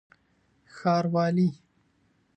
[0.75, 1.47] ښاروالي